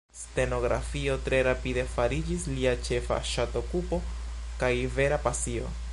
[0.19, 4.01] Stenografio tre rapide fariĝis lia ĉefa ŝatokupo
[4.65, 5.75] kaj vera pasio.